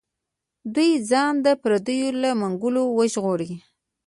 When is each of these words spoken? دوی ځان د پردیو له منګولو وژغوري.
دوی 0.73 0.91
ځان 1.09 1.33
د 1.45 1.47
پردیو 1.61 2.09
له 2.21 2.29
منګولو 2.41 2.83
وژغوري. 2.97 3.51